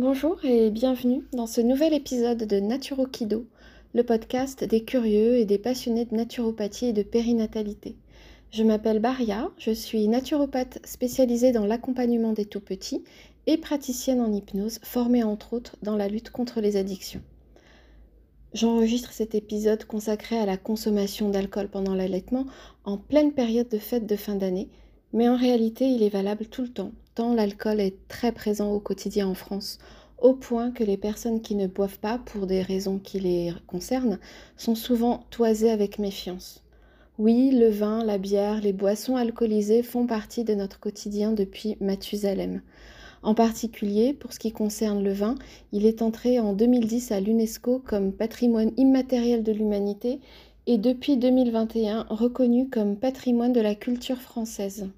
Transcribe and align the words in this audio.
Bonjour, 0.00 0.38
et 0.44 0.70
bienvenue 0.70 1.24
dans 1.32 1.48
ce 1.48 1.60
nouvel 1.60 1.92
épisode 1.92 2.44
de 2.44 2.60
Naturokido, 2.60 3.44
le 3.94 4.04
podcast 4.04 4.62
des 4.62 4.84
curieux 4.84 5.38
et 5.38 5.44
des 5.44 5.58
passionnés 5.58 6.04
de 6.04 6.14
naturopathie 6.14 6.86
et 6.86 6.92
de 6.92 7.02
périnatalité. 7.02 7.96
Je 8.52 8.62
m'appelle 8.62 9.00
Baria, 9.00 9.50
je 9.58 9.72
suis 9.72 10.06
naturopathe 10.06 10.78
spécialisée 10.86 11.50
dans 11.50 11.66
l'accompagnement 11.66 12.32
des 12.32 12.44
tout-petits 12.44 13.02
et 13.48 13.56
praticienne 13.56 14.20
en 14.20 14.32
hypnose, 14.32 14.78
formée 14.84 15.24
entre 15.24 15.52
autres 15.52 15.74
dans 15.82 15.96
la 15.96 16.06
lutte 16.06 16.30
contre 16.30 16.60
les 16.60 16.76
addictions. 16.76 17.22
J'enregistre 18.54 19.10
cet 19.10 19.34
épisode 19.34 19.84
consacré 19.84 20.38
à 20.38 20.46
la 20.46 20.56
consommation 20.56 21.28
d'alcool 21.28 21.66
pendant 21.66 21.96
l'allaitement 21.96 22.46
en 22.84 22.98
pleine 22.98 23.32
période 23.32 23.68
de 23.68 23.78
fête 23.78 24.06
de 24.06 24.14
fin 24.14 24.36
d'année, 24.36 24.68
mais 25.12 25.28
en 25.28 25.36
réalité 25.36 25.86
il 25.88 26.02
est 26.02 26.08
valable 26.08 26.46
tout 26.46 26.62
le 26.62 26.68
temps, 26.68 26.92
tant 27.14 27.34
l'alcool 27.34 27.80
est 27.80 27.96
très 28.08 28.32
présent 28.32 28.72
au 28.72 28.80
quotidien 28.80 29.26
en 29.28 29.34
France, 29.34 29.78
au 30.20 30.34
point 30.34 30.70
que 30.70 30.84
les 30.84 30.96
personnes 30.96 31.40
qui 31.40 31.54
ne 31.54 31.66
boivent 31.66 31.98
pas 31.98 32.18
pour 32.18 32.46
des 32.46 32.62
raisons 32.62 32.98
qui 32.98 33.20
les 33.20 33.52
concernent 33.66 34.18
sont 34.56 34.74
souvent 34.74 35.24
toisées 35.30 35.70
avec 35.70 35.98
méfiance. 35.98 36.62
Oui, 37.18 37.50
le 37.50 37.68
vin, 37.68 38.04
la 38.04 38.18
bière, 38.18 38.60
les 38.60 38.72
boissons 38.72 39.16
alcoolisées 39.16 39.82
font 39.82 40.06
partie 40.06 40.44
de 40.44 40.54
notre 40.54 40.78
quotidien 40.78 41.32
depuis 41.32 41.76
Mathusalem. 41.80 42.62
En 43.22 43.34
particulier, 43.34 44.12
pour 44.12 44.32
ce 44.32 44.38
qui 44.38 44.52
concerne 44.52 45.02
le 45.02 45.12
vin, 45.12 45.34
il 45.72 45.86
est 45.86 46.02
entré 46.02 46.38
en 46.38 46.52
2010 46.52 47.10
à 47.10 47.20
l'UNESCO 47.20 47.82
comme 47.84 48.12
patrimoine 48.12 48.70
immatériel 48.76 49.42
de 49.42 49.50
l'humanité 49.50 50.20
et 50.68 50.78
depuis 50.78 51.16
2021 51.16 52.06
reconnu 52.10 52.68
comme 52.68 52.96
patrimoine 52.96 53.52
de 53.52 53.60
la 53.60 53.74
culture 53.74 54.20
française. 54.20 54.88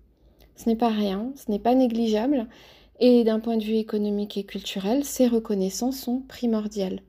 Ce 0.61 0.69
n'est 0.69 0.77
pas 0.77 0.91
rien, 0.91 1.33
ce 1.37 1.51
n'est 1.51 1.59
pas 1.59 1.75
négligeable, 1.75 2.47
et 3.01 3.25
d'un 3.25 3.41
point 3.41 3.57
de 3.57 3.65
vue 3.65 3.77
économique 3.77 4.37
et 4.37 4.45
culturel, 4.45 5.07
ces 5.07 5.27
reconnaissances 5.27 5.99
sont 5.99 6.21
primordiales. 6.29 7.01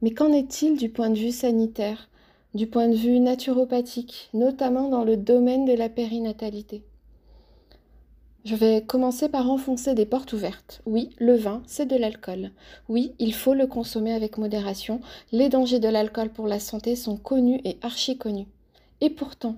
Mais 0.00 0.12
qu'en 0.12 0.32
est-il 0.32 0.78
du 0.78 0.88
point 0.88 1.10
de 1.10 1.18
vue 1.18 1.30
sanitaire, 1.30 2.08
du 2.54 2.66
point 2.66 2.88
de 2.88 2.96
vue 2.96 3.20
naturopathique, 3.20 4.30
notamment 4.32 4.88
dans 4.88 5.04
le 5.04 5.18
domaine 5.18 5.66
de 5.66 5.74
la 5.74 5.90
périnatalité? 5.90 6.82
Je 8.46 8.54
vais 8.54 8.82
commencer 8.82 9.28
par 9.28 9.50
enfoncer 9.50 9.94
des 9.94 10.06
portes 10.06 10.32
ouvertes. 10.32 10.80
Oui, 10.86 11.10
le 11.18 11.34
vin, 11.34 11.62
c'est 11.66 11.84
de 11.84 11.96
l'alcool. 11.96 12.50
Oui, 12.88 13.12
il 13.18 13.34
faut 13.34 13.52
le 13.52 13.66
consommer 13.66 14.14
avec 14.14 14.38
modération. 14.38 15.02
Les 15.32 15.50
dangers 15.50 15.80
de 15.80 15.88
l'alcool 15.88 16.30
pour 16.30 16.48
la 16.48 16.60
santé 16.60 16.96
sont 16.96 17.18
connus 17.18 17.60
et 17.66 17.76
archi 17.82 18.16
connus. 18.16 18.48
Et 19.02 19.10
pourtant, 19.10 19.56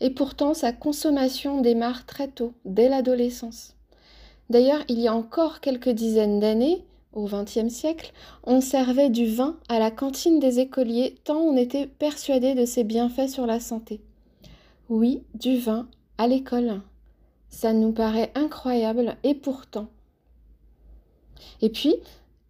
et 0.00 0.10
pourtant 0.10 0.54
sa 0.54 0.72
consommation 0.72 1.60
démarre 1.60 2.06
très 2.06 2.28
tôt, 2.28 2.52
dès 2.64 2.88
l'adolescence. 2.88 3.74
D'ailleurs, 4.50 4.82
il 4.88 5.00
y 5.00 5.08
a 5.08 5.14
encore 5.14 5.60
quelques 5.60 5.90
dizaines 5.90 6.38
d'années, 6.38 6.84
au 7.12 7.26
XXe 7.26 7.68
siècle, 7.68 8.12
on 8.44 8.60
servait 8.60 9.08
du 9.08 9.26
vin 9.26 9.56
à 9.68 9.78
la 9.78 9.90
cantine 9.90 10.38
des 10.38 10.60
écoliers 10.60 11.16
tant 11.24 11.38
on 11.38 11.56
était 11.56 11.86
persuadé 11.86 12.54
de 12.54 12.66
ses 12.66 12.84
bienfaits 12.84 13.28
sur 13.28 13.46
la 13.46 13.58
santé. 13.58 14.00
Oui, 14.88 15.22
du 15.34 15.58
vin 15.58 15.88
à 16.18 16.28
l'école. 16.28 16.82
Ça 17.48 17.72
nous 17.72 17.92
paraît 17.92 18.30
incroyable 18.34 19.16
et 19.24 19.34
pourtant. 19.34 19.88
Et 21.62 21.70
puis, 21.70 21.94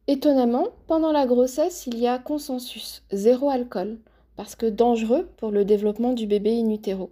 étonnamment, 0.08 0.68
pendant 0.86 1.12
la 1.12 1.26
grossesse, 1.26 1.86
il 1.86 1.98
y 1.98 2.06
a 2.06 2.18
consensus, 2.18 3.02
zéro 3.12 3.48
alcool, 3.48 3.98
parce 4.36 4.56
que 4.56 4.66
dangereux 4.66 5.28
pour 5.36 5.50
le 5.50 5.64
développement 5.64 6.12
du 6.12 6.26
bébé 6.26 6.60
in 6.60 6.70
utero. 6.70 7.10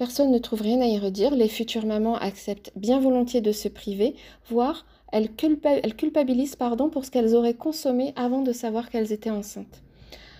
Personne 0.00 0.30
ne 0.30 0.38
trouve 0.38 0.62
rien 0.62 0.80
à 0.80 0.86
y 0.86 0.98
redire, 0.98 1.34
les 1.34 1.46
futures 1.46 1.84
mamans 1.84 2.16
acceptent 2.16 2.72
bien 2.74 3.00
volontiers 3.00 3.42
de 3.42 3.52
se 3.52 3.68
priver, 3.68 4.14
voire 4.48 4.86
elles, 5.12 5.28
culpabilisent 5.30 6.56
pardon, 6.56 6.88
pour 6.88 7.04
ce 7.04 7.10
qu'elles 7.10 7.34
auraient 7.34 7.52
consommé 7.52 8.14
avant 8.16 8.40
de 8.40 8.54
savoir 8.54 8.88
qu'elles 8.88 9.12
étaient 9.12 9.28
enceintes. 9.28 9.82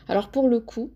Alors 0.09 0.29
pour 0.29 0.49
le 0.49 0.61
coup, 0.61 0.89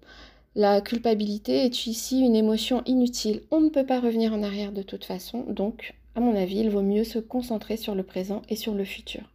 la 0.54 0.80
culpabilité 0.80 1.66
est 1.66 1.86
ici 1.86 2.20
une 2.20 2.34
émotion 2.34 2.82
inutile. 2.86 3.42
On 3.50 3.60
ne 3.60 3.68
peut 3.68 3.84
pas 3.84 4.00
revenir 4.00 4.32
en 4.32 4.42
arrière 4.42 4.72
de 4.72 4.80
toute 4.80 5.04
façon, 5.04 5.44
donc, 5.46 5.92
à 6.14 6.20
mon 6.20 6.34
avis, 6.34 6.60
il 6.60 6.70
vaut 6.70 6.80
mieux 6.80 7.04
se 7.04 7.18
concentrer 7.18 7.76
sur 7.76 7.94
le 7.94 8.02
présent 8.02 8.40
et 8.48 8.56
sur 8.56 8.72
le 8.72 8.86
futur. 8.86 9.30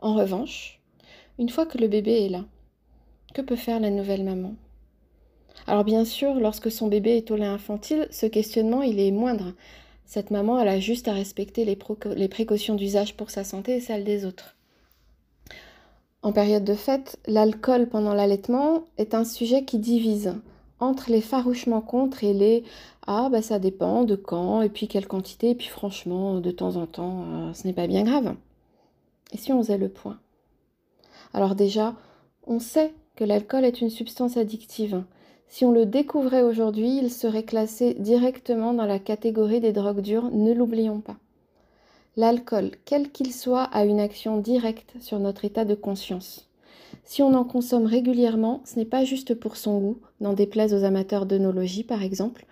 En 0.00 0.12
revanche, 0.12 0.78
une 1.38 1.48
fois 1.48 1.64
que 1.64 1.78
le 1.78 1.88
bébé 1.88 2.26
est 2.26 2.28
là, 2.28 2.44
que 3.32 3.40
peut 3.40 3.56
faire 3.56 3.80
la 3.80 3.88
nouvelle 3.88 4.24
maman? 4.24 4.52
Alors 5.66 5.84
bien 5.84 6.04
sûr, 6.04 6.34
lorsque 6.34 6.70
son 6.70 6.88
bébé 6.88 7.16
est 7.16 7.30
au 7.30 7.36
lait 7.36 7.46
infantile, 7.46 8.08
ce 8.10 8.26
questionnement, 8.26 8.82
il 8.82 9.00
est 9.00 9.10
moindre. 9.10 9.52
Cette 10.06 10.30
maman, 10.30 10.58
elle 10.58 10.68
a 10.68 10.80
juste 10.80 11.08
à 11.08 11.12
respecter 11.12 11.66
les, 11.66 12.28
précautions 12.28 12.74
d'usage 12.74 13.14
pour 13.14 13.30
sa 13.30 13.44
santé 13.44 13.76
et 13.76 13.80
celle 13.80 14.04
des 14.04 14.24
autres. 14.24 14.56
En 16.22 16.32
période 16.32 16.64
de 16.64 16.74
fête, 16.74 17.18
l'alcool 17.26 17.88
pendant 17.88 18.14
l'allaitement 18.14 18.84
est 18.96 19.14
un 19.14 19.24
sujet 19.24 19.64
qui 19.64 19.78
divise 19.78 20.34
entre 20.80 21.10
les 21.10 21.20
farouchement 21.20 21.80
contre 21.80 22.24
et 22.24 22.32
les 22.32 22.64
ah 23.06 23.28
bah 23.30 23.42
ça 23.42 23.58
dépend 23.58 24.04
de 24.04 24.16
quand 24.16 24.62
et 24.62 24.68
puis 24.68 24.86
quelle 24.86 25.08
quantité 25.08 25.50
et 25.50 25.54
puis 25.54 25.66
franchement 25.66 26.40
de 26.40 26.50
temps 26.52 26.76
en 26.76 26.86
temps 26.86 27.24
euh, 27.26 27.52
ce 27.52 27.66
n'est 27.66 27.72
pas 27.72 27.86
bien 27.86 28.04
grave. 28.04 28.34
Et 29.32 29.36
si 29.36 29.52
on 29.52 29.62
faisait 29.62 29.78
le 29.78 29.88
point? 29.88 30.18
Alors 31.34 31.54
déjà, 31.54 31.94
on 32.46 32.60
sait 32.60 32.94
que 33.16 33.24
l'alcool 33.24 33.64
est 33.64 33.80
une 33.80 33.90
substance 33.90 34.36
addictive. 34.36 35.02
Si 35.48 35.64
on 35.64 35.72
le 35.72 35.86
découvrait 35.86 36.42
aujourd'hui, 36.42 36.98
il 36.98 37.10
serait 37.10 37.42
classé 37.42 37.94
directement 37.94 38.74
dans 38.74 38.84
la 38.84 38.98
catégorie 38.98 39.60
des 39.60 39.72
drogues 39.72 40.02
dures, 40.02 40.30
ne 40.30 40.52
l'oublions 40.52 41.00
pas. 41.00 41.16
L'alcool, 42.16 42.72
quel 42.84 43.10
qu'il 43.10 43.32
soit, 43.32 43.62
a 43.62 43.84
une 43.84 44.00
action 44.00 44.38
directe 44.38 44.94
sur 45.00 45.18
notre 45.18 45.44
état 45.44 45.64
de 45.64 45.74
conscience. 45.74 46.48
Si 47.04 47.22
on 47.22 47.32
en 47.34 47.44
consomme 47.44 47.86
régulièrement, 47.86 48.60
ce 48.64 48.78
n'est 48.78 48.84
pas 48.84 49.04
juste 49.04 49.34
pour 49.34 49.56
son 49.56 49.78
goût, 49.78 49.98
n'en 50.20 50.34
déplaise 50.34 50.74
aux 50.74 50.84
amateurs 50.84 51.26
d'œnologie 51.26 51.84
par 51.84 52.02
exemple, 52.02 52.44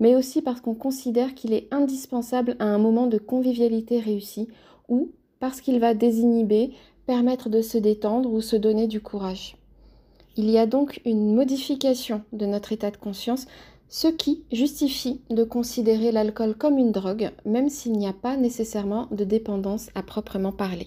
mais 0.00 0.16
aussi 0.16 0.42
parce 0.42 0.60
qu'on 0.60 0.74
considère 0.74 1.34
qu'il 1.34 1.52
est 1.52 1.68
indispensable 1.70 2.56
à 2.58 2.64
un 2.64 2.78
moment 2.78 3.06
de 3.06 3.18
convivialité 3.18 4.00
réussi 4.00 4.48
ou 4.88 5.10
parce 5.38 5.60
qu'il 5.60 5.78
va 5.78 5.94
désinhiber, 5.94 6.72
permettre 7.06 7.48
de 7.48 7.62
se 7.62 7.78
détendre 7.78 8.32
ou 8.32 8.40
se 8.40 8.56
donner 8.56 8.88
du 8.88 9.00
courage. 9.00 9.56
Il 10.36 10.48
y 10.48 10.58
a 10.58 10.66
donc 10.66 11.00
une 11.04 11.34
modification 11.34 12.22
de 12.32 12.46
notre 12.46 12.72
état 12.72 12.90
de 12.90 12.96
conscience 12.96 13.46
ce 13.90 14.06
qui 14.06 14.44
justifie 14.52 15.20
de 15.30 15.42
considérer 15.42 16.12
l'alcool 16.12 16.54
comme 16.54 16.78
une 16.78 16.92
drogue, 16.92 17.32
même 17.44 17.68
s'il 17.68 17.92
n'y 17.92 18.06
a 18.06 18.12
pas 18.12 18.36
nécessairement 18.36 19.08
de 19.10 19.24
dépendance 19.24 19.90
à 19.96 20.04
proprement 20.04 20.52
parler. 20.52 20.86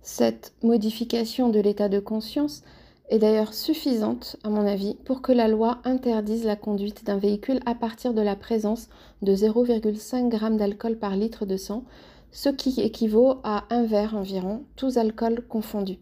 Cette 0.00 0.54
modification 0.62 1.50
de 1.50 1.60
l'état 1.60 1.90
de 1.90 2.00
conscience 2.00 2.62
est 3.10 3.18
d'ailleurs 3.18 3.52
suffisante, 3.52 4.36
à 4.42 4.48
mon 4.48 4.66
avis, 4.66 4.94
pour 5.04 5.20
que 5.20 5.32
la 5.32 5.48
loi 5.48 5.80
interdise 5.84 6.44
la 6.44 6.56
conduite 6.56 7.04
d'un 7.04 7.18
véhicule 7.18 7.60
à 7.66 7.74
partir 7.74 8.14
de 8.14 8.22
la 8.22 8.36
présence 8.36 8.88
de 9.20 9.34
0,5 9.34 10.30
g 10.30 10.56
d'alcool 10.56 10.96
par 10.96 11.14
litre 11.14 11.44
de 11.44 11.58
sang, 11.58 11.84
ce 12.32 12.48
qui 12.48 12.80
équivaut 12.80 13.34
à 13.42 13.64
un 13.68 13.84
verre 13.84 14.16
environ, 14.16 14.62
tous 14.76 14.96
alcools 14.96 15.44
confondus 15.46 15.98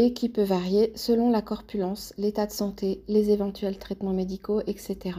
et 0.00 0.14
qui 0.14 0.30
peut 0.30 0.42
varier 0.42 0.94
selon 0.96 1.28
la 1.28 1.42
corpulence, 1.42 2.14
l'état 2.16 2.46
de 2.46 2.52
santé, 2.52 3.02
les 3.06 3.32
éventuels 3.32 3.76
traitements 3.76 4.14
médicaux, 4.14 4.62
etc. 4.66 5.18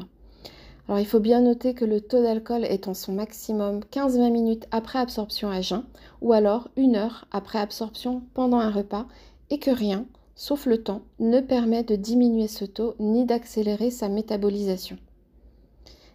Alors 0.88 1.00
il 1.00 1.06
faut 1.06 1.20
bien 1.20 1.42
noter 1.42 1.76
que 1.76 1.86
le 1.86 2.02
taux 2.02 2.24
d'alcool 2.24 2.66
est 2.66 2.88
en 2.88 2.96
son 2.96 3.14
maximum 3.14 3.82
15-20 3.92 4.32
minutes 4.32 4.68
après 4.72 4.98
absorption 4.98 5.52
à 5.52 5.62
jeun 5.62 5.84
ou 6.22 6.34
alors 6.34 6.68
une 6.78 6.96
heure 6.96 7.28
après 7.32 7.60
absorption 7.60 8.24
pendant 8.34 8.58
un 8.58 8.72
repas 8.72 9.06
et 9.52 9.60
que 9.60 9.70
rien, 9.70 10.08
sauf 10.34 10.66
le 10.66 10.82
temps, 10.82 11.04
ne 11.20 11.42
permet 11.42 11.84
de 11.84 11.96
diminuer 11.96 12.48
ce 12.48 12.66
taux 12.66 12.96
ni 13.00 13.26
d'accélérer 13.26 13.92
sa 13.92 14.10
métabolisation. 14.10 14.98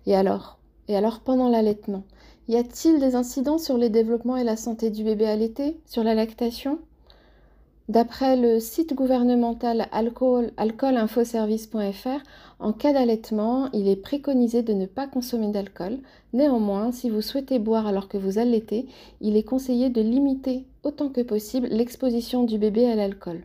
Et 0.06 0.16
alors? 0.16 0.58
Et 0.88 0.96
alors 0.96 1.20
pendant 1.20 1.48
l'allaitement 1.48 2.02
Y 2.48 2.56
a-t-il 2.56 2.98
des 2.98 3.14
incidents 3.14 3.58
sur 3.58 3.78
le 3.78 3.90
développement 3.90 4.36
et 4.36 4.42
la 4.42 4.56
santé 4.56 4.90
du 4.90 5.04
bébé 5.04 5.26
allaité 5.26 5.78
Sur 5.86 6.02
la 6.02 6.16
lactation? 6.16 6.80
D'après 7.88 8.36
le 8.36 8.58
site 8.58 8.94
gouvernemental 8.94 9.86
alcoolinfoservice.fr, 9.92 12.20
en 12.58 12.72
cas 12.72 12.92
d'allaitement, 12.92 13.68
il 13.72 13.86
est 13.86 13.94
préconisé 13.94 14.62
de 14.62 14.72
ne 14.72 14.86
pas 14.86 15.06
consommer 15.06 15.52
d'alcool. 15.52 16.00
Néanmoins, 16.32 16.90
si 16.90 17.10
vous 17.10 17.22
souhaitez 17.22 17.60
boire 17.60 17.86
alors 17.86 18.08
que 18.08 18.18
vous 18.18 18.38
allaitez, 18.38 18.86
il 19.20 19.36
est 19.36 19.44
conseillé 19.44 19.88
de 19.88 20.00
limiter 20.00 20.64
autant 20.82 21.10
que 21.10 21.20
possible 21.20 21.68
l'exposition 21.68 22.42
du 22.42 22.58
bébé 22.58 22.90
à 22.90 22.96
l'alcool. 22.96 23.44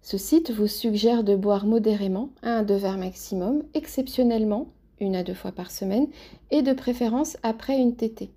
Ce 0.00 0.16
site 0.16 0.50
vous 0.50 0.66
suggère 0.66 1.22
de 1.22 1.36
boire 1.36 1.66
modérément, 1.66 2.30
un 2.42 2.60
à 2.60 2.64
deux 2.64 2.76
verres 2.76 2.96
maximum, 2.96 3.64
exceptionnellement, 3.74 4.68
une 4.98 5.14
à 5.14 5.24
deux 5.24 5.34
fois 5.34 5.52
par 5.52 5.70
semaine, 5.70 6.06
et 6.50 6.62
de 6.62 6.72
préférence 6.72 7.36
après 7.42 7.78
une 7.78 7.96
tétée. 7.96 8.30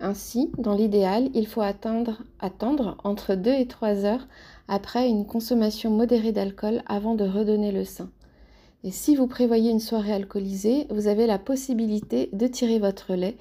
Ainsi, 0.00 0.50
dans 0.58 0.74
l'idéal, 0.74 1.30
il 1.34 1.46
faut 1.46 1.60
attendre, 1.60 2.22
entre 3.04 3.34
2 3.34 3.52
et 3.52 3.66
3 3.66 4.04
heures 4.04 4.26
après 4.66 5.08
une 5.08 5.24
consommation 5.24 5.90
modérée 5.90 6.32
d'alcool 6.32 6.82
avant 6.86 7.14
de 7.14 7.24
redonner 7.24 7.70
le 7.70 7.84
sein. 7.84 8.10
Et 8.82 8.90
si 8.90 9.16
vous 9.16 9.26
prévoyez 9.26 9.70
une 9.70 9.80
soirée 9.80 10.12
alcoolisée, 10.12 10.86
vous 10.90 11.06
avez 11.06 11.26
la 11.26 11.38
possibilité 11.38 12.28
de 12.32 12.46
tirer 12.46 12.78
votre 12.78 13.14
lait 13.14 13.36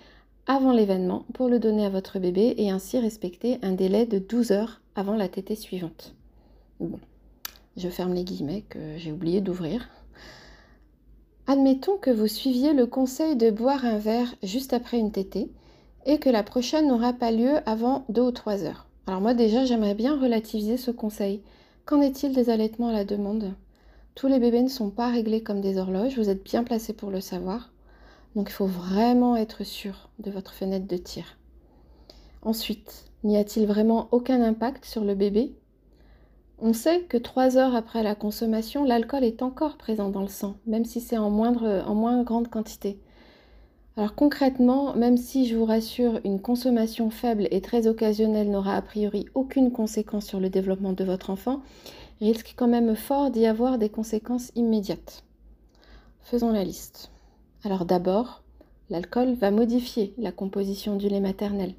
avant 0.47 0.71
l'événement 0.71 1.25
pour 1.33 1.49
le 1.49 1.59
donner 1.59 1.85
à 1.85 1.89
votre 1.89 2.19
bébé 2.19 2.53
et 2.57 2.69
ainsi 2.69 2.99
respecter 2.99 3.57
un 3.61 3.71
délai 3.71 4.05
de 4.05 4.19
12 4.19 4.51
heures 4.51 4.81
avant 4.95 5.15
la 5.15 5.27
tétée 5.27 5.55
suivante. 5.55 6.13
Bon, 6.79 6.99
je 7.77 7.89
ferme 7.89 8.13
les 8.13 8.23
guillemets 8.23 8.63
que 8.69 8.97
j'ai 8.97 9.11
oublié 9.11 9.41
d'ouvrir. 9.41 9.89
Admettons 11.47 11.97
que 11.97 12.11
vous 12.11 12.27
suiviez 12.27 12.73
le 12.73 12.85
conseil 12.85 13.35
de 13.35 13.51
boire 13.51 13.83
un 13.85 13.97
verre 13.97 14.35
juste 14.43 14.71
après 14.71 14.99
une 14.99 15.11
tétée 15.11 15.49
et 16.05 16.19
que 16.19 16.29
la 16.29 16.43
prochaine 16.43 16.87
n'aura 16.87 17.13
pas 17.13 17.31
lieu 17.31 17.57
avant 17.65 18.05
2 18.09 18.21
ou 18.21 18.31
3 18.31 18.63
heures. 18.63 18.87
Alors 19.07 19.21
moi 19.21 19.33
déjà, 19.33 19.65
j'aimerais 19.65 19.95
bien 19.95 20.19
relativiser 20.19 20.77
ce 20.77 20.91
conseil. 20.91 21.41
Qu'en 21.85 22.01
est-il 22.01 22.33
des 22.33 22.49
allaitements 22.49 22.89
à 22.89 22.93
la 22.93 23.05
demande? 23.05 23.53
Tous 24.15 24.27
les 24.27 24.39
bébés 24.39 24.61
ne 24.61 24.69
sont 24.69 24.89
pas 24.89 25.09
réglés 25.09 25.43
comme 25.43 25.61
des 25.61 25.77
horloges, 25.77 26.17
vous 26.17 26.29
êtes 26.29 26.43
bien 26.43 26.63
placé 26.63 26.93
pour 26.93 27.09
le 27.09 27.19
savoir. 27.19 27.71
Donc 28.35 28.49
il 28.49 28.53
faut 28.53 28.67
vraiment 28.67 29.35
être 29.35 29.63
sûr 29.63 30.09
de 30.19 30.31
votre 30.31 30.53
fenêtre 30.53 30.87
de 30.87 30.97
tir. 30.97 31.37
Ensuite, 32.41 33.05
n'y 33.23 33.37
a-t-il 33.37 33.65
vraiment 33.65 34.07
aucun 34.11 34.41
impact 34.41 34.85
sur 34.85 35.03
le 35.03 35.15
bébé? 35.15 35.55
On 36.59 36.73
sait 36.73 37.01
que 37.01 37.17
trois 37.17 37.57
heures 37.57 37.75
après 37.75 38.03
la 38.03 38.15
consommation, 38.15 38.85
l'alcool 38.85 39.23
est 39.23 39.41
encore 39.41 39.77
présent 39.77 40.09
dans 40.09 40.21
le 40.21 40.27
sang, 40.27 40.55
même 40.65 40.85
si 40.85 41.01
c'est 41.01 41.17
en, 41.17 41.29
moindre, 41.29 41.83
en 41.87 41.95
moins 41.95 42.23
grande 42.23 42.49
quantité. 42.49 42.99
Alors 43.95 44.15
concrètement, 44.15 44.95
même 44.95 45.17
si 45.17 45.47
je 45.47 45.55
vous 45.55 45.65
rassure, 45.65 46.19
une 46.23 46.39
consommation 46.39 47.11
faible 47.11 47.47
et 47.51 47.61
très 47.61 47.85
occasionnelle 47.85 48.49
n'aura 48.49 48.75
a 48.75 48.81
priori 48.81 49.27
aucune 49.35 49.71
conséquence 49.71 50.25
sur 50.25 50.39
le 50.39 50.49
développement 50.49 50.93
de 50.93 51.03
votre 51.03 51.29
enfant, 51.29 51.61
risque 52.19 52.55
quand 52.57 52.67
même 52.67 52.95
fort 52.95 53.29
d'y 53.29 53.45
avoir 53.45 53.77
des 53.77 53.89
conséquences 53.89 54.51
immédiates. 54.55 55.23
Faisons 56.23 56.51
la 56.51 56.63
liste. 56.63 57.11
Alors 57.63 57.85
d'abord, 57.85 58.41
l'alcool 58.89 59.33
va 59.33 59.51
modifier 59.51 60.15
la 60.17 60.31
composition 60.31 60.95
du 60.95 61.07
lait 61.07 61.19
maternel. 61.19 61.75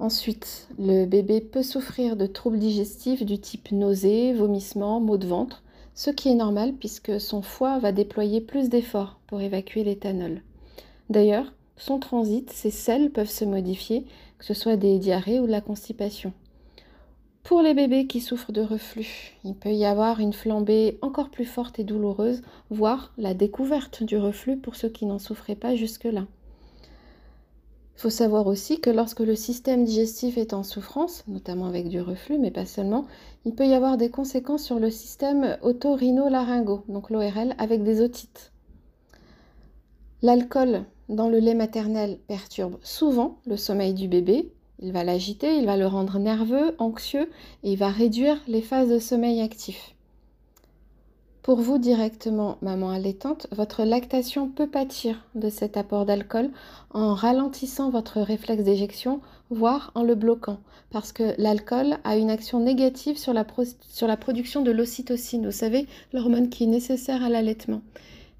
Ensuite, 0.00 0.66
le 0.76 1.06
bébé 1.06 1.40
peut 1.40 1.62
souffrir 1.62 2.16
de 2.16 2.26
troubles 2.26 2.58
digestifs 2.58 3.24
du 3.24 3.38
type 3.38 3.70
nausées, 3.70 4.32
vomissements, 4.32 5.00
maux 5.00 5.18
de 5.18 5.28
ventre, 5.28 5.62
ce 5.94 6.10
qui 6.10 6.30
est 6.30 6.34
normal 6.34 6.72
puisque 6.72 7.20
son 7.20 7.42
foie 7.42 7.78
va 7.78 7.92
déployer 7.92 8.40
plus 8.40 8.68
d'efforts 8.68 9.20
pour 9.28 9.40
évacuer 9.40 9.84
l'éthanol. 9.84 10.42
D'ailleurs, 11.10 11.52
son 11.76 11.98
transit, 11.98 12.50
ses 12.50 12.70
selles 12.70 13.10
peuvent 13.10 13.30
se 13.30 13.44
modifier, 13.44 14.06
que 14.38 14.44
ce 14.44 14.54
soit 14.54 14.76
des 14.76 14.98
diarrhées 14.98 15.40
ou 15.40 15.46
de 15.46 15.52
la 15.52 15.60
constipation. 15.60 16.32
Pour 17.44 17.62
les 17.62 17.74
bébés 17.74 18.08
qui 18.08 18.20
souffrent 18.20 18.50
de 18.50 18.60
reflux, 18.60 19.38
il 19.44 19.54
peut 19.54 19.72
y 19.72 19.84
avoir 19.84 20.18
une 20.18 20.32
flambée 20.32 20.98
encore 21.00 21.30
plus 21.30 21.44
forte 21.44 21.78
et 21.78 21.84
douloureuse, 21.84 22.42
voire 22.70 23.12
la 23.18 23.34
découverte 23.34 24.02
du 24.02 24.16
reflux 24.16 24.56
pour 24.56 24.74
ceux 24.74 24.88
qui 24.88 25.06
n'en 25.06 25.20
souffraient 25.20 25.54
pas 25.54 25.76
jusque-là. 25.76 26.26
Il 27.96 28.00
faut 28.00 28.10
savoir 28.10 28.48
aussi 28.48 28.80
que 28.80 28.90
lorsque 28.90 29.20
le 29.20 29.36
système 29.36 29.84
digestif 29.84 30.36
est 30.38 30.54
en 30.54 30.64
souffrance, 30.64 31.22
notamment 31.28 31.66
avec 31.66 31.88
du 31.88 32.00
reflux, 32.00 32.36
mais 32.36 32.50
pas 32.50 32.66
seulement, 32.66 33.06
il 33.44 33.54
peut 33.54 33.66
y 33.66 33.74
avoir 33.74 33.96
des 33.96 34.10
conséquences 34.10 34.64
sur 34.64 34.80
le 34.80 34.90
système 34.90 35.56
otorhinolaryngaux, 35.62 36.82
donc 36.88 37.10
l'ORL, 37.10 37.54
avec 37.58 37.84
des 37.84 38.00
otites. 38.00 38.52
L'alcool 40.22 40.84
dans 41.08 41.28
le 41.28 41.38
lait 41.38 41.54
maternel 41.54 42.18
perturbe 42.26 42.78
souvent 42.82 43.38
le 43.46 43.56
sommeil 43.56 43.94
du 43.94 44.08
bébé, 44.08 44.50
il 44.80 44.92
va 44.92 45.04
l'agiter, 45.04 45.56
il 45.56 45.66
va 45.66 45.76
le 45.76 45.86
rendre 45.86 46.18
nerveux, 46.18 46.74
anxieux 46.78 47.30
et 47.62 47.72
il 47.72 47.78
va 47.78 47.88
réduire 47.88 48.38
les 48.48 48.62
phases 48.62 48.88
de 48.88 48.98
sommeil 48.98 49.40
actif. 49.40 49.94
Pour 51.42 51.60
vous 51.60 51.78
directement, 51.78 52.58
maman 52.60 52.90
allaitante, 52.90 53.46
votre 53.52 53.84
lactation 53.84 54.48
peut 54.48 54.68
pâtir 54.68 55.24
de 55.36 55.48
cet 55.48 55.76
apport 55.76 56.04
d'alcool 56.04 56.50
en 56.90 57.14
ralentissant 57.14 57.88
votre 57.90 58.20
réflexe 58.20 58.64
d'éjection, 58.64 59.20
voire 59.50 59.92
en 59.94 60.02
le 60.02 60.16
bloquant, 60.16 60.58
parce 60.90 61.12
que 61.12 61.34
l'alcool 61.38 61.98
a 62.02 62.16
une 62.16 62.30
action 62.30 62.58
négative 62.58 63.16
sur 63.16 63.32
la, 63.32 63.46
sur 63.88 64.08
la 64.08 64.16
production 64.16 64.62
de 64.62 64.72
l'ocytocine, 64.72 65.46
vous 65.46 65.52
savez, 65.52 65.86
l'hormone 66.12 66.48
qui 66.48 66.64
est 66.64 66.68
nécessaire 66.68 67.22
à 67.22 67.28
l'allaitement. 67.28 67.82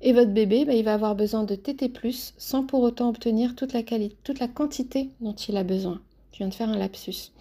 Et 0.02 0.12
votre 0.12 0.32
bébé, 0.32 0.64
bah, 0.64 0.74
il 0.74 0.84
va 0.84 0.94
avoir 0.94 1.14
besoin 1.14 1.44
de 1.44 1.54
TT+, 1.54 1.90
sans 2.36 2.64
pour 2.64 2.82
autant 2.82 3.08
obtenir 3.08 3.54
toute 3.56 3.72
la, 3.72 3.82
toute 4.24 4.38
la 4.38 4.48
quantité 4.48 5.10
dont 5.20 5.34
il 5.34 5.56
a 5.56 5.64
besoin. 5.64 6.00
Je 6.32 6.38
viens 6.38 6.48
de 6.48 6.54
faire 6.54 6.68
un 6.68 6.76
lapsus 6.76 7.32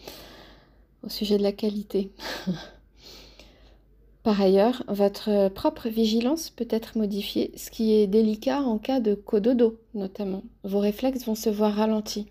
au 1.04 1.10
sujet 1.10 1.38
de 1.38 1.44
la 1.44 1.52
qualité. 1.52 2.12
Par 4.24 4.42
ailleurs, 4.42 4.84
votre 4.88 5.50
propre 5.50 5.90
vigilance 5.90 6.50
peut 6.50 6.68
être 6.70 6.98
modifiée, 6.98 7.52
ce 7.58 7.70
qui 7.70 7.94
est 7.94 8.08
délicat 8.08 8.62
en 8.62 8.80
cas 8.80 9.00
de 9.00 9.14
cododo 9.14 9.78
notamment. 9.94 10.44
Vos 10.64 10.80
réflexes 10.80 11.26
vont 11.26 11.36
se 11.36 11.50
voir 11.50 11.76
ralentis. 11.76 12.26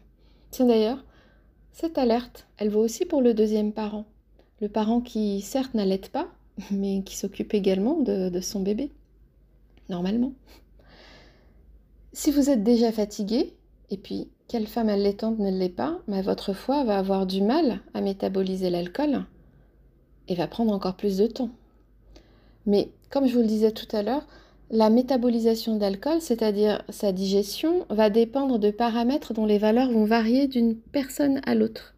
Tiens 0.50 0.66
d'ailleurs, 0.66 1.04
cette 1.72 1.98
alerte, 1.98 2.48
elle 2.56 2.70
vaut 2.70 2.80
aussi 2.80 3.04
pour 3.04 3.22
le 3.22 3.34
deuxième 3.34 3.72
parent. 3.72 4.06
Le 4.60 4.68
parent 4.68 5.00
qui 5.00 5.40
certes 5.40 5.74
n'allaite 5.74 6.08
pas, 6.08 6.28
mais 6.72 7.02
qui 7.04 7.14
s'occupe 7.16 7.54
également 7.54 8.00
de 8.00 8.40
son 8.40 8.60
bébé, 8.60 8.90
normalement. 9.88 10.32
Si 12.12 12.30
vous 12.30 12.50
êtes 12.50 12.62
déjà 12.62 12.92
fatigué, 12.92 13.54
et 13.90 13.96
puis 13.96 14.28
quelle 14.48 14.66
femme 14.66 14.88
allaitante 14.88 15.38
ne 15.38 15.50
l'est 15.50 15.68
pas, 15.68 16.00
votre 16.06 16.52
foie 16.52 16.84
va 16.84 16.98
avoir 16.98 17.26
du 17.26 17.42
mal 17.42 17.80
à 17.92 18.00
métaboliser 18.00 18.70
l'alcool 18.70 19.24
et 20.28 20.34
va 20.34 20.46
prendre 20.46 20.72
encore 20.72 20.96
plus 20.96 21.16
de 21.16 21.26
temps. 21.26 21.50
Mais 22.66 22.90
comme 23.10 23.26
je 23.26 23.34
vous 23.34 23.40
le 23.40 23.46
disais 23.46 23.72
tout 23.72 23.94
à 23.96 24.02
l'heure, 24.02 24.26
la 24.70 24.90
métabolisation 24.90 25.76
d'alcool, 25.76 26.20
c'est-à-dire 26.20 26.82
sa 26.88 27.12
digestion, 27.12 27.84
va 27.90 28.10
dépendre 28.10 28.58
de 28.58 28.70
paramètres 28.70 29.34
dont 29.34 29.46
les 29.46 29.58
valeurs 29.58 29.90
vont 29.90 30.04
varier 30.04 30.46
d'une 30.46 30.76
personne 30.76 31.40
à 31.44 31.54
l'autre. 31.54 31.94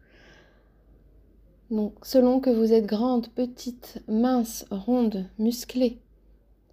Donc, 1.71 1.93
selon 2.03 2.39
que 2.39 2.49
vous 2.49 2.73
êtes 2.73 2.85
grande, 2.85 3.27
petite, 3.29 4.01
mince, 4.07 4.65
ronde, 4.71 5.25
musclée, 5.39 5.99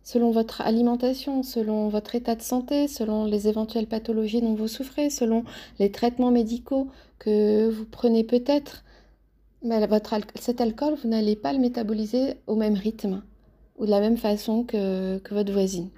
selon 0.04 0.30
votre 0.30 0.60
alimentation, 0.60 1.42
selon 1.42 1.88
votre 1.88 2.14
état 2.14 2.36
de 2.36 2.42
santé, 2.42 2.86
selon 2.88 3.24
les 3.24 3.48
éventuelles 3.48 3.86
pathologies 3.86 4.42
dont 4.42 4.54
vous 4.54 4.68
souffrez, 4.68 5.08
selon 5.08 5.44
les 5.78 5.90
traitements 5.90 6.30
médicaux 6.30 6.88
que 7.18 7.70
vous 7.70 7.86
prenez 7.86 8.22
peut-être, 8.22 8.84
bah, 9.62 9.78
cet 10.34 10.60
alcool, 10.60 10.94
vous 11.02 11.08
n'allez 11.08 11.36
pas 11.36 11.54
le 11.54 11.58
métaboliser 11.58 12.34
au 12.46 12.54
même 12.54 12.74
rythme 12.74 13.22
ou 13.78 13.86
de 13.86 13.90
la 13.90 14.00
même 14.00 14.18
façon 14.18 14.62
que, 14.62 15.18
votre 15.30 15.52
voisine. 15.52 15.88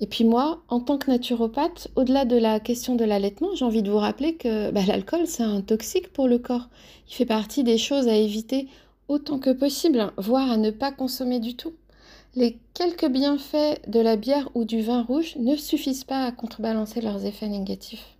Et 0.00 0.08
puis 0.08 0.24
moi, 0.24 0.62
en 0.68 0.80
tant 0.80 0.98
que 0.98 1.10
naturopathe, 1.12 1.88
au-delà 1.94 2.24
de 2.24 2.36
la 2.36 2.58
question 2.58 2.96
de 2.96 3.04
l'allaitement, 3.04 3.54
j'ai 3.54 3.64
envie 3.64 3.84
de 3.84 3.90
vous 3.90 3.98
rappeler 3.98 4.34
que 4.34 4.72
bah, 4.72 4.80
l'alcool, 4.84 5.26
c'est 5.26 5.44
un 5.44 5.60
toxique 5.60 6.12
pour 6.12 6.26
le 6.26 6.38
corps. 6.38 6.68
Il 7.08 7.14
fait 7.14 7.24
partie 7.24 7.62
des 7.62 7.78
choses 7.78 8.08
à 8.08 8.16
éviter 8.16 8.66
autant 9.06 9.38
que 9.38 9.50
possible, 9.50 10.12
voire 10.16 10.50
à 10.50 10.56
ne 10.56 10.72
pas 10.72 10.90
consommer 10.90 11.38
du 11.38 11.54
tout 11.54 11.74
les 12.36 12.58
quelques 12.74 13.08
bienfaits 13.08 13.88
de 13.88 14.00
la 14.00 14.16
bière 14.16 14.50
ou 14.54 14.64
du 14.64 14.82
vin 14.82 15.02
rouge 15.02 15.36
ne 15.36 15.54
suffisent 15.54 16.04
pas 16.04 16.24
à 16.24 16.32
contrebalancer 16.32 17.00
leurs 17.00 17.24
effets 17.26 17.48
négatifs. 17.48 18.16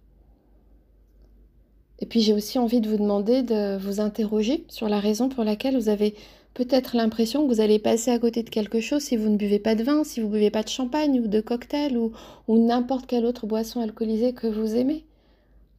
Et 1.98 2.06
puis 2.06 2.20
j'ai 2.20 2.32
aussi 2.32 2.58
envie 2.58 2.80
de 2.80 2.88
vous 2.88 2.98
demander 2.98 3.42
de 3.42 3.76
vous 3.76 4.00
interroger 4.00 4.64
sur 4.68 4.88
la 4.88 5.00
raison 5.00 5.28
pour 5.28 5.42
laquelle 5.42 5.76
vous 5.76 5.88
avez 5.88 6.14
peut-être 6.52 6.96
l'impression 6.96 7.42
que 7.42 7.52
vous 7.52 7.60
allez 7.60 7.80
passer 7.80 8.12
à 8.12 8.18
côté 8.18 8.44
de 8.44 8.50
quelque 8.50 8.80
chose 8.80 9.02
si 9.02 9.16
vous 9.16 9.28
ne 9.28 9.36
buvez 9.36 9.58
pas 9.58 9.74
de 9.74 9.82
vin, 9.82 10.04
si 10.04 10.20
vous 10.20 10.28
ne 10.28 10.32
buvez 10.32 10.50
pas 10.50 10.62
de 10.62 10.68
champagne 10.68 11.18
ou 11.20 11.26
de 11.26 11.40
cocktail 11.40 11.96
ou, 11.96 12.12
n'importe 12.48 13.06
quelle 13.06 13.26
autre 13.26 13.46
boisson 13.46 13.80
alcoolisée 13.80 14.32
que 14.32 14.46
vous 14.46 14.76
aimez. 14.76 15.04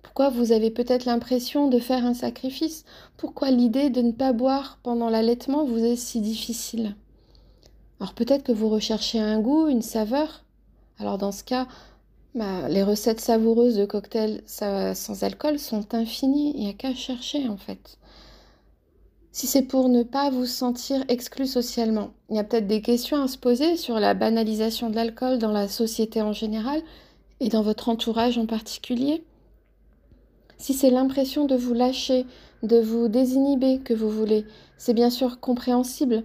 Pourquoi 0.04 0.30
vous 0.30 0.52
avez 0.52 0.72
peut-être 0.72 1.06
l'impression 1.06 1.70
de 1.70 1.80
faire 1.80 2.06
un 2.06 2.14
sacrifice? 2.14 2.84
Pourquoi 3.18 3.52
l'idée 3.52 3.90
de 3.90 4.02
ne 4.02 4.12
pas 4.12 4.34
boire 4.34 4.80
pendant 4.84 5.10
l'allaitement 5.10 5.66
vous 5.66 5.84
est 5.84 5.96
si 5.96 6.20
difficile? 6.20 6.96
Alors 8.00 8.14
peut-être 8.14 8.44
que 8.44 8.52
vous 8.52 8.70
recherchez 8.70 9.20
un 9.20 9.40
goût, 9.40 9.68
une 9.68 9.82
saveur. 9.82 10.44
Alors 11.00 11.18
dans 11.18 11.32
ce 11.32 11.44
cas, 11.44 11.68
bah, 12.34 12.68
les 12.68 12.84
recettes 12.84 13.22
savoureuses 13.22 13.78
de 13.78 13.86
cocktails 13.86 14.42
sans 14.46 15.24
alcool 15.24 15.60
sont 15.60 15.94
infinies. 15.94 16.54
Il 16.56 16.64
n'y 16.64 16.70
a 16.70 16.74
qu'à 16.74 16.94
chercher 16.94 17.48
en 17.48 17.58
fait. 17.58 17.98
Si 19.32 19.48
c'est 19.48 19.64
pour 19.64 19.90
ne 19.90 20.04
pas 20.04 20.30
vous 20.30 20.46
sentir 20.46 21.04
exclu 21.10 21.46
socialement, 21.46 22.12
il 22.30 22.38
y 22.38 22.40
a 22.40 22.46
peut-être 22.46 22.68
des 22.68 22.82
questions 22.82 23.22
à 23.22 23.28
se 23.28 23.38
poser 23.38 23.76
sur 23.76 24.00
la 24.00 24.14
banalisation 24.14 24.90
de 24.90 24.96
l'alcool 24.96 25.40
dans 25.40 25.52
la 25.52 25.68
société 25.68 26.22
en 26.22 26.32
général 26.32 26.82
et 27.42 27.50
dans 27.50 27.62
votre 27.62 27.90
entourage 27.90 28.38
en 28.38 28.46
particulier. 28.46 29.26
Si 30.58 30.74
c'est 30.74 30.90
l'impression 30.90 31.46
de 31.46 31.56
vous 31.56 31.74
lâcher, 31.74 32.26
de 32.64 32.80
vous 32.80 33.10
désinhiber 33.10 33.80
que 33.80 33.94
vous 33.94 34.10
voulez, 34.10 34.46
c'est 34.78 34.94
bien 34.94 35.10
sûr 35.10 35.42
compréhensible. 35.42 36.24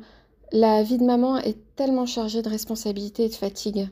La 0.52 0.83
vie 0.83 0.99
de 0.99 1.04
maman 1.04 1.37
est 1.38 1.59
tellement 1.76 2.07
chargée 2.07 2.42
de 2.42 2.49
responsabilités 2.49 3.26
et 3.26 3.28
de 3.28 3.35
fatigue. 3.35 3.88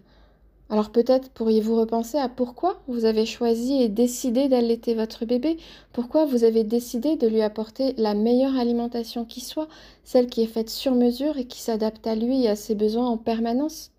Alors 0.71 0.91
peut-être 0.91 1.31
pourriez-vous 1.31 1.77
repenser 1.77 2.19
à 2.19 2.29
pourquoi 2.29 2.83
vous 2.89 3.05
avez 3.05 3.27
choisi 3.27 3.81
et 3.81 3.89
décidé 3.89 4.49
d'allaiter 4.49 4.95
votre 4.95 5.25
bébé, 5.25 5.57
pourquoi 5.93 6.27
vous 6.27 6.43
avez 6.43 6.65
décidé 6.65 7.15
de 7.15 7.29
lui 7.29 7.43
apporter 7.43 7.95
la 7.97 8.15
meilleure 8.15 8.57
alimentation 8.57 9.25
qui 9.25 9.41
soit, 9.41 9.69
celle 10.03 10.27
qui 10.27 10.43
est 10.43 10.47
faite 10.47 10.69
sur 10.69 10.97
mesure 10.97 11.39
et 11.39 11.47
qui 11.47 11.61
s'adapte 11.61 12.09
à 12.09 12.17
lui 12.17 12.43
et 12.43 12.49
à 12.49 12.57
ses 12.57 12.75
besoins 12.75 13.07
en 13.07 13.19
permanence? 13.19 13.93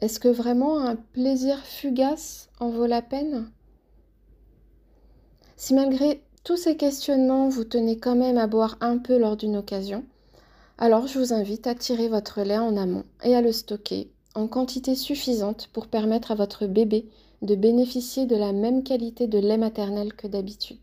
Est-ce 0.00 0.18
que 0.18 0.28
vraiment 0.28 0.80
un 0.80 0.96
plaisir 0.96 1.56
fugace 1.64 2.50
en 2.58 2.70
vaut 2.70 2.86
la 2.86 3.00
peine? 3.00 3.48
Si 5.56 5.72
malgré 5.74 6.20
tous 6.42 6.56
ces 6.56 6.76
questionnements, 6.76 7.48
vous 7.48 7.64
tenez 7.64 7.96
quand 7.96 8.16
même 8.16 8.38
à 8.38 8.48
boire 8.48 8.76
un 8.80 8.98
peu 8.98 9.18
lors 9.18 9.36
d'une 9.36 9.56
occasion, 9.56 10.04
alors 10.80 11.06
je 11.06 11.18
vous 11.18 11.34
invite 11.34 11.66
à 11.66 11.74
tirer 11.74 12.08
votre 12.08 12.40
lait 12.40 12.58
en 12.58 12.76
amont 12.78 13.04
et 13.22 13.36
à 13.36 13.42
le 13.42 13.52
stocker 13.52 14.10
en 14.34 14.48
quantité 14.48 14.94
suffisante 14.94 15.68
pour 15.74 15.88
permettre 15.88 16.30
à 16.30 16.34
votre 16.34 16.66
bébé 16.66 17.06
de 17.42 17.54
bénéficier 17.54 18.24
de 18.24 18.36
la 18.36 18.52
même 18.52 18.82
qualité 18.82 19.26
de 19.26 19.38
lait 19.38 19.58
maternel 19.58 20.14
que 20.14 20.26
d'habitude. 20.26 20.78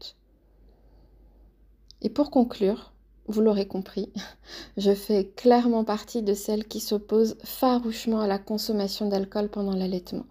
Et 2.03 2.09
pour 2.09 2.29
conclure, 2.29 2.91
vous 3.27 3.41
l'aurez 3.41 3.67
compris, 3.67 4.11
je 4.77 4.93
fais 4.93 5.31
clairement 5.35 5.83
partie 5.83 6.21
de 6.21 6.35
celles 6.35 6.67
qui 6.67 6.79
s'opposent 6.79 7.37
farouchement 7.43 8.19
à 8.19 8.27
la 8.27 8.37
consommation 8.37 9.09
d'alcool 9.09 9.49
pendant 9.49 9.73
l'allaitement. 9.73 10.25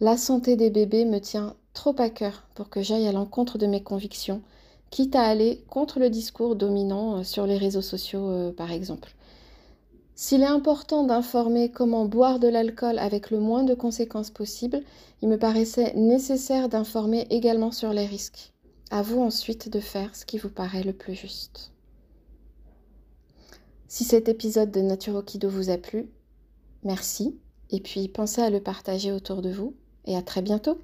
La 0.00 0.16
santé 0.16 0.56
des 0.56 0.70
bébés 0.70 1.04
me 1.04 1.20
tient 1.20 1.54
trop 1.74 1.94
à 1.98 2.08
cœur 2.08 2.44
pour 2.54 2.70
que 2.70 2.80
j'aille 2.80 3.08
à 3.08 3.12
l'encontre 3.12 3.58
de 3.58 3.66
mes 3.66 3.82
convictions, 3.82 4.40
quitte 4.90 5.16
à 5.16 5.22
aller 5.22 5.64
contre 5.68 5.98
le 5.98 6.10
discours 6.10 6.56
dominant 6.56 7.18
euh, 7.18 7.22
sur 7.22 7.46
les 7.46 7.58
réseaux 7.58 7.82
sociaux 7.82 8.28
euh, 8.28 8.52
par 8.52 8.72
exemple. 8.72 9.14
S'il 10.14 10.42
est 10.42 10.46
important 10.46 11.04
d'informer 11.04 11.70
comment 11.70 12.06
boire 12.06 12.38
de 12.38 12.48
l'alcool 12.48 12.98
avec 12.98 13.30
le 13.30 13.38
moins 13.38 13.64
de 13.64 13.74
conséquences 13.74 14.30
possible, 14.30 14.82
il 15.20 15.28
me 15.28 15.38
paraissait 15.38 15.92
nécessaire 15.94 16.70
d'informer 16.70 17.26
également 17.28 17.70
sur 17.70 17.92
les 17.92 18.06
risques. 18.06 18.52
À 18.90 19.02
vous 19.02 19.20
ensuite 19.20 19.68
de 19.68 19.80
faire 19.80 20.16
ce 20.16 20.24
qui 20.24 20.38
vous 20.38 20.48
paraît 20.48 20.84
le 20.84 20.94
plus 20.94 21.14
juste. 21.14 21.72
Si 23.88 24.04
cet 24.04 24.28
épisode 24.28 24.70
de 24.70 24.80
Nature 24.80 25.22
Kido 25.24 25.50
vous 25.50 25.70
a 25.70 25.76
plu, 25.76 26.08
merci 26.82 27.38
et 27.70 27.80
puis 27.80 28.08
pensez 28.08 28.40
à 28.40 28.50
le 28.50 28.60
partager 28.60 29.12
autour 29.12 29.42
de 29.42 29.50
vous 29.50 29.74
et 30.06 30.16
à 30.16 30.22
très 30.22 30.42
bientôt 30.42 30.78